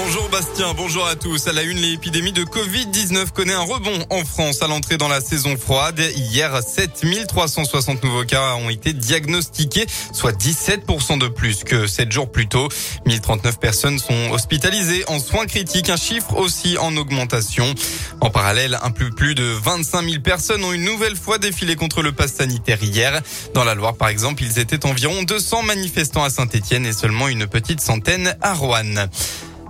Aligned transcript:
Bonjour 0.00 0.28
Bastien, 0.28 0.74
bonjour 0.74 1.08
à 1.08 1.16
tous. 1.16 1.48
À 1.48 1.52
la 1.52 1.62
une, 1.62 1.78
l'épidémie 1.78 2.30
de 2.30 2.44
Covid-19 2.44 3.32
connaît 3.32 3.54
un 3.54 3.62
rebond 3.62 3.98
en 4.10 4.24
France 4.24 4.62
à 4.62 4.68
l'entrée 4.68 4.96
dans 4.96 5.08
la 5.08 5.20
saison 5.20 5.56
froide. 5.56 6.00
Hier, 6.14 6.56
7360 6.62 8.04
nouveaux 8.04 8.24
cas 8.24 8.54
ont 8.54 8.70
été 8.70 8.92
diagnostiqués, 8.92 9.86
soit 10.12 10.30
17% 10.30 11.18
de 11.18 11.26
plus 11.26 11.64
que 11.64 11.88
7 11.88 12.12
jours 12.12 12.30
plus 12.30 12.46
tôt. 12.46 12.68
1039 13.06 13.58
personnes 13.58 13.98
sont 13.98 14.30
hospitalisées 14.30 15.02
en 15.08 15.18
soins 15.18 15.46
critiques, 15.46 15.90
un 15.90 15.96
chiffre 15.96 16.36
aussi 16.36 16.78
en 16.78 16.96
augmentation. 16.96 17.74
En 18.20 18.30
parallèle, 18.30 18.78
un 18.80 18.92
peu 18.92 19.10
plus 19.10 19.34
de 19.34 19.42
25 19.42 20.08
000 20.08 20.22
personnes 20.22 20.62
ont 20.62 20.72
une 20.72 20.84
nouvelle 20.84 21.16
fois 21.16 21.38
défilé 21.38 21.74
contre 21.74 22.02
le 22.02 22.12
pass 22.12 22.34
sanitaire 22.34 22.80
hier. 22.84 23.20
Dans 23.52 23.64
la 23.64 23.74
Loire, 23.74 23.96
par 23.96 24.08
exemple, 24.08 24.44
ils 24.44 24.60
étaient 24.60 24.86
environ 24.86 25.24
200 25.24 25.64
manifestants 25.64 26.22
à 26.22 26.30
Saint-Etienne 26.30 26.86
et 26.86 26.92
seulement 26.92 27.26
une 27.26 27.48
petite 27.48 27.80
centaine 27.80 28.36
à 28.40 28.54
Roanne. 28.54 29.10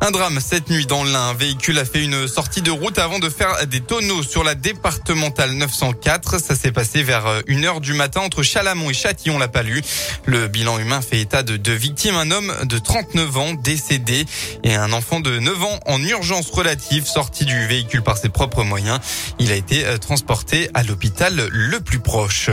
Un 0.00 0.10
drame 0.10 0.38
cette 0.40 0.68
nuit 0.70 0.86
dans 0.86 1.04
l'Ain. 1.04 1.30
Un 1.30 1.34
véhicule 1.34 1.78
a 1.78 1.84
fait 1.84 2.02
une 2.02 2.28
sortie 2.28 2.62
de 2.62 2.70
route 2.70 2.98
avant 2.98 3.18
de 3.18 3.30
faire 3.30 3.66
des 3.66 3.80
tonneaux 3.80 4.22
sur 4.22 4.44
la 4.44 4.54
départementale 4.54 5.52
904. 5.52 6.38
Ça 6.40 6.54
s'est 6.54 6.72
passé 6.72 7.02
vers 7.02 7.42
1h 7.48 7.80
du 7.80 7.94
matin 7.94 8.20
entre 8.20 8.42
Chalamont 8.42 8.90
et 8.90 8.94
Châtillon 8.94 9.38
la 9.38 9.48
Palue. 9.48 9.80
Le 10.26 10.48
bilan 10.48 10.78
humain 10.78 11.00
fait 11.00 11.20
état 11.20 11.42
de 11.42 11.56
deux 11.56 11.74
victimes, 11.74 12.16
un 12.16 12.30
homme 12.30 12.52
de 12.64 12.78
39 12.78 13.36
ans 13.38 13.54
décédé 13.54 14.26
et 14.62 14.74
un 14.74 14.92
enfant 14.92 15.20
de 15.20 15.38
9 15.38 15.62
ans 15.62 15.80
en 15.86 16.02
urgence 16.02 16.50
relative 16.50 17.06
sorti 17.06 17.44
du 17.44 17.66
véhicule 17.66 18.02
par 18.02 18.18
ses 18.18 18.28
propres 18.28 18.64
moyens. 18.64 19.00
Il 19.38 19.52
a 19.52 19.54
été 19.54 19.84
transporté 20.00 20.68
à 20.74 20.82
l'hôpital 20.82 21.48
le 21.50 21.80
plus 21.80 22.00
proche. 22.00 22.50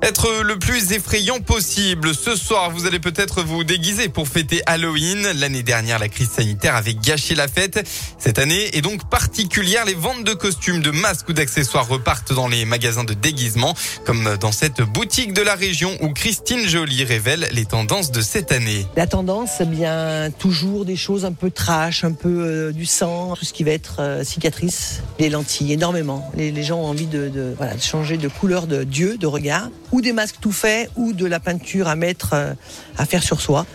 Être 0.00 0.42
le 0.44 0.56
plus 0.60 0.92
effrayant 0.92 1.40
possible. 1.40 2.14
Ce 2.14 2.36
soir, 2.36 2.70
vous 2.70 2.86
allez 2.86 3.00
peut-être 3.00 3.42
vous 3.42 3.64
déguiser 3.64 4.08
pour 4.08 4.28
fêter 4.28 4.62
Halloween. 4.64 5.26
L'année 5.34 5.64
dernière, 5.64 5.98
la 5.98 6.08
crise 6.08 6.30
sanitaire 6.30 6.76
avait 6.76 6.94
gâché 6.94 7.34
la 7.34 7.48
fête. 7.48 7.84
Cette 8.16 8.38
année 8.38 8.76
est 8.76 8.80
donc 8.80 9.10
particulière. 9.10 9.84
Les 9.84 9.94
ventes 9.94 10.22
de 10.22 10.34
costumes, 10.34 10.82
de 10.82 10.92
masques 10.92 11.28
ou 11.28 11.32
d'accessoires 11.32 11.88
repartent 11.88 12.32
dans 12.32 12.46
les 12.46 12.64
magasins 12.64 13.02
de 13.02 13.12
déguisement, 13.12 13.74
comme 14.06 14.36
dans 14.40 14.52
cette 14.52 14.82
boutique 14.82 15.32
de 15.32 15.42
la 15.42 15.56
région 15.56 15.90
où 16.00 16.10
Christine 16.10 16.68
Joly 16.68 17.02
révèle 17.02 17.48
les 17.50 17.64
tendances 17.64 18.12
de 18.12 18.20
cette 18.20 18.52
année. 18.52 18.86
La 18.94 19.08
tendance, 19.08 19.50
eh 19.60 19.64
bien, 19.64 20.30
toujours 20.38 20.84
des 20.84 20.96
choses 20.96 21.24
un 21.24 21.32
peu 21.32 21.50
trash, 21.50 22.04
un 22.04 22.12
peu 22.12 22.28
euh, 22.28 22.72
du 22.72 22.86
sang, 22.86 23.34
tout 23.36 23.44
ce 23.44 23.52
qui 23.52 23.64
va 23.64 23.72
être 23.72 23.96
euh, 23.98 24.22
cicatrice, 24.22 25.02
les 25.18 25.28
lentilles, 25.28 25.72
énormément. 25.72 26.30
Les, 26.36 26.62
gens 26.62 26.78
ont 26.78 26.86
envie 26.86 27.06
de, 27.06 27.28
de, 27.28 27.52
voilà, 27.56 27.74
de 27.74 27.82
changer 27.82 28.16
de 28.16 28.28
couleur 28.28 28.68
de 28.68 28.84
Dieu, 28.84 29.18
de 29.18 29.26
regard 29.26 29.70
ou 29.92 30.00
des 30.00 30.12
masques 30.12 30.36
tout 30.40 30.52
faits 30.52 30.90
ou 30.96 31.12
de 31.12 31.26
la 31.26 31.40
peinture 31.40 31.88
à 31.88 31.96
mettre 31.96 32.30
euh, 32.34 32.52
à 32.96 33.06
faire 33.06 33.22
sur 33.22 33.40
soi. 33.40 33.66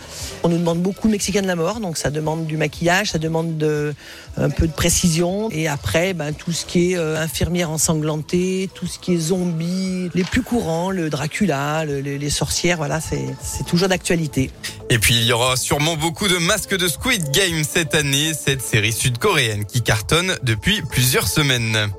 On 0.42 0.48
nous 0.48 0.58
demande 0.58 0.80
beaucoup 0.80 1.08
Mexicain 1.08 1.42
de 1.42 1.46
la 1.46 1.56
mort, 1.56 1.80
donc 1.80 1.96
ça 1.96 2.10
demande 2.10 2.46
du 2.46 2.56
maquillage, 2.56 3.12
ça 3.12 3.18
demande 3.18 3.56
de, 3.56 3.94
un 4.36 4.50
peu 4.50 4.66
de 4.66 4.72
précision. 4.72 5.48
Et 5.50 5.68
après, 5.68 6.12
ben, 6.14 6.32
tout 6.34 6.52
ce 6.52 6.64
qui 6.64 6.92
est 6.92 6.96
euh, 6.96 7.20
infirmière 7.20 7.70
ensanglantée, 7.70 8.68
tout 8.74 8.86
ce 8.86 8.98
qui 8.98 9.14
est 9.14 9.18
zombie, 9.18 10.10
les 10.14 10.24
plus 10.24 10.42
courants, 10.42 10.90
le 10.90 11.10
Dracula, 11.10 11.84
le, 11.84 12.00
les, 12.00 12.18
les 12.18 12.30
sorcières, 12.30 12.76
voilà, 12.76 13.00
c'est 13.00 13.64
toujours 13.66 13.88
d'actualité. 13.88 14.50
Et 14.90 14.98
puis 14.98 15.14
il 15.14 15.24
y 15.24 15.32
aura 15.32 15.56
sûrement 15.56 15.96
beaucoup 15.96 16.28
de 16.28 16.36
masques 16.36 16.76
de 16.76 16.88
Squid 16.88 17.30
Game 17.30 17.64
cette 17.64 17.94
année, 17.94 18.32
cette 18.34 18.62
série 18.62 18.92
sud-coréenne 18.92 19.64
qui 19.64 19.82
cartonne 19.82 20.36
depuis 20.42 20.82
plusieurs 20.82 21.28
semaines. 21.28 21.90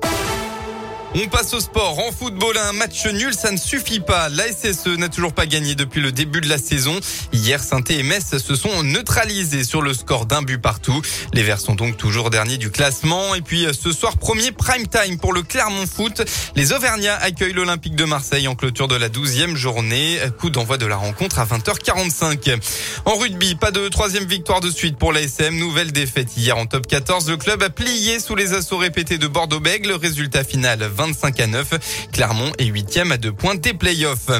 On 1.18 1.28
passe 1.28 1.54
au 1.54 1.60
sport. 1.60 1.98
En 1.98 2.12
football, 2.12 2.58
un 2.58 2.74
match 2.74 3.06
nul, 3.06 3.32
ça 3.32 3.50
ne 3.50 3.56
suffit 3.56 4.00
pas. 4.00 4.28
La 4.28 4.44
SSE 4.52 4.98
n'a 4.98 5.08
toujours 5.08 5.32
pas 5.32 5.46
gagné 5.46 5.74
depuis 5.74 6.02
le 6.02 6.12
début 6.12 6.42
de 6.42 6.48
la 6.48 6.58
saison. 6.58 7.00
Hier, 7.32 7.62
saint 7.64 7.82
et 7.88 8.04
se 8.20 8.54
sont 8.54 8.82
neutralisés 8.82 9.64
sur 9.64 9.80
le 9.80 9.94
score 9.94 10.26
d'un 10.26 10.42
but 10.42 10.58
partout. 10.58 11.00
Les 11.32 11.42
Verts 11.42 11.60
sont 11.60 11.74
donc 11.74 11.96
toujours 11.96 12.28
derniers 12.28 12.58
du 12.58 12.70
classement. 12.70 13.34
Et 13.34 13.40
puis, 13.40 13.66
ce 13.72 13.92
soir, 13.92 14.18
premier 14.18 14.52
prime 14.52 14.86
time 14.88 15.18
pour 15.18 15.32
le 15.32 15.42
Clermont 15.42 15.86
Foot. 15.86 16.20
Les 16.54 16.72
Auvergnats 16.72 17.16
accueillent 17.16 17.54
l'Olympique 17.54 17.96
de 17.96 18.04
Marseille 18.04 18.46
en 18.46 18.54
clôture 18.54 18.86
de 18.86 18.96
la 18.96 19.08
douzième 19.08 19.56
journée. 19.56 20.18
Coup 20.38 20.50
d'envoi 20.50 20.76
de 20.76 20.84
la 20.84 20.96
rencontre 20.96 21.38
à 21.38 21.46
20h45. 21.46 22.58
En 23.06 23.16
rugby, 23.16 23.54
pas 23.54 23.70
de 23.70 23.88
troisième 23.88 24.26
victoire 24.26 24.60
de 24.60 24.68
suite 24.68 24.98
pour 24.98 25.14
l'ASM. 25.14 25.56
Nouvelle 25.56 25.92
défaite 25.92 26.36
hier 26.36 26.58
en 26.58 26.66
top 26.66 26.86
14. 26.86 27.30
Le 27.30 27.38
club 27.38 27.62
a 27.62 27.70
plié 27.70 28.20
sous 28.20 28.34
les 28.34 28.52
assauts 28.52 28.76
répétés 28.76 29.16
de 29.16 29.28
Bordeaux-Bègles. 29.28 29.92
Résultat 29.92 30.44
final 30.44 30.82
25 31.06 31.40
à 31.40 31.46
9. 31.46 31.70
Clermont 32.12 32.52
est 32.58 32.64
huitième 32.64 33.12
à 33.12 33.16
deux 33.16 33.32
points 33.32 33.54
des 33.54 33.74
playoffs. 33.74 34.30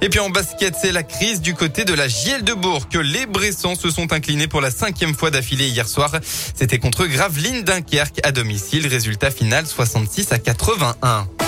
Et 0.00 0.08
puis 0.08 0.18
en 0.18 0.30
basket, 0.30 0.74
c'est 0.80 0.92
la 0.92 1.02
crise 1.02 1.40
du 1.40 1.54
côté 1.54 1.84
de 1.84 1.94
la 1.94 2.08
Giel 2.08 2.42
de 2.42 2.52
Bourg 2.52 2.88
que 2.88 2.98
les 2.98 3.26
Bressans 3.26 3.76
se 3.76 3.90
sont 3.90 4.12
inclinés 4.12 4.48
pour 4.48 4.60
la 4.60 4.70
cinquième 4.70 5.14
fois 5.14 5.30
d'affilée 5.30 5.68
hier 5.68 5.88
soir. 5.88 6.12
C'était 6.54 6.78
contre 6.78 7.06
Gravelines 7.06 7.62
Dunkerque 7.62 8.20
à 8.24 8.32
domicile. 8.32 8.86
Résultat 8.86 9.30
final 9.30 9.66
66 9.66 10.32
à 10.32 10.38
81. 10.38 11.45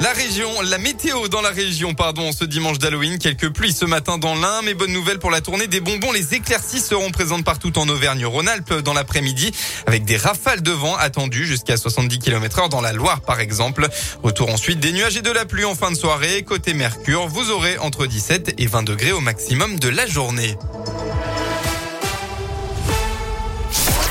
La 0.00 0.12
région, 0.12 0.48
la 0.62 0.78
météo 0.78 1.26
dans 1.26 1.40
la 1.40 1.50
région, 1.50 1.92
pardon, 1.92 2.30
ce 2.30 2.44
dimanche 2.44 2.78
d'Halloween, 2.78 3.18
quelques 3.18 3.52
pluies 3.52 3.72
ce 3.72 3.84
matin 3.84 4.16
dans 4.16 4.36
l'Ain, 4.36 4.62
mais 4.62 4.74
bonne 4.74 4.92
nouvelle 4.92 5.18
pour 5.18 5.32
la 5.32 5.40
tournée 5.40 5.66
des 5.66 5.80
bonbons. 5.80 6.12
Les 6.12 6.34
éclaircies 6.34 6.78
seront 6.78 7.10
présentes 7.10 7.44
partout 7.44 7.76
en 7.78 7.88
Auvergne-Rhône-Alpes 7.88 8.74
dans 8.74 8.94
l'après-midi, 8.94 9.50
avec 9.86 10.04
des 10.04 10.16
rafales 10.16 10.62
de 10.62 10.70
vent 10.70 10.94
attendues 10.96 11.46
jusqu'à 11.46 11.76
70 11.76 12.20
km 12.20 12.60
heure 12.60 12.68
dans 12.68 12.80
la 12.80 12.92
Loire, 12.92 13.22
par 13.22 13.40
exemple. 13.40 13.88
Retour 14.22 14.50
ensuite 14.50 14.78
des 14.78 14.92
nuages 14.92 15.16
et 15.16 15.22
de 15.22 15.32
la 15.32 15.44
pluie 15.44 15.64
en 15.64 15.74
fin 15.74 15.90
de 15.90 15.96
soirée. 15.96 16.44
Côté 16.44 16.74
Mercure, 16.74 17.26
vous 17.26 17.50
aurez 17.50 17.76
entre 17.78 18.06
17 18.06 18.54
et 18.56 18.66
20 18.66 18.84
degrés 18.84 19.12
au 19.12 19.20
maximum 19.20 19.80
de 19.80 19.88
la 19.88 20.06
journée. 20.06 20.56